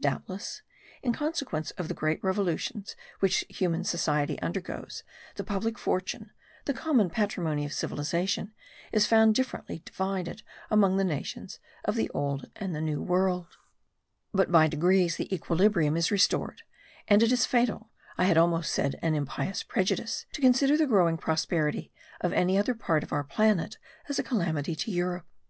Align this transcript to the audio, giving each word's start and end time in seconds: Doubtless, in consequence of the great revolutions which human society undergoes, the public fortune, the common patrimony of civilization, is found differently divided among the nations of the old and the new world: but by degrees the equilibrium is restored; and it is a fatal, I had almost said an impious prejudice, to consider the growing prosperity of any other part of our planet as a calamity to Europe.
Doubtless, 0.00 0.62
in 1.02 1.12
consequence 1.12 1.72
of 1.72 1.88
the 1.88 1.94
great 1.94 2.24
revolutions 2.24 2.96
which 3.20 3.44
human 3.50 3.84
society 3.84 4.40
undergoes, 4.40 5.04
the 5.34 5.44
public 5.44 5.78
fortune, 5.78 6.30
the 6.64 6.72
common 6.72 7.10
patrimony 7.10 7.66
of 7.66 7.74
civilization, 7.74 8.54
is 8.92 9.04
found 9.04 9.34
differently 9.34 9.82
divided 9.84 10.42
among 10.70 10.96
the 10.96 11.04
nations 11.04 11.60
of 11.84 11.96
the 11.96 12.08
old 12.14 12.48
and 12.56 12.74
the 12.74 12.80
new 12.80 13.02
world: 13.02 13.58
but 14.32 14.50
by 14.50 14.68
degrees 14.68 15.16
the 15.18 15.34
equilibrium 15.34 15.98
is 15.98 16.10
restored; 16.10 16.62
and 17.06 17.22
it 17.22 17.30
is 17.30 17.44
a 17.44 17.48
fatal, 17.50 17.90
I 18.16 18.24
had 18.24 18.38
almost 18.38 18.72
said 18.72 18.98
an 19.02 19.14
impious 19.14 19.62
prejudice, 19.62 20.24
to 20.32 20.40
consider 20.40 20.78
the 20.78 20.86
growing 20.86 21.18
prosperity 21.18 21.92
of 22.22 22.32
any 22.32 22.56
other 22.56 22.72
part 22.72 23.02
of 23.02 23.12
our 23.12 23.22
planet 23.22 23.76
as 24.08 24.18
a 24.18 24.22
calamity 24.22 24.74
to 24.76 24.90
Europe. 24.90 25.26